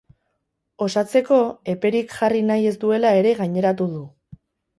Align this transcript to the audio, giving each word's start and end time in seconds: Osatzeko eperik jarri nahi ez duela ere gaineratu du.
Osatzeko 0.85 1.37
eperik 1.73 2.15
jarri 2.15 2.41
nahi 2.47 2.65
ez 2.71 2.73
duela 2.85 3.13
ere 3.21 3.35
gaineratu 3.45 3.89
du. 3.93 4.03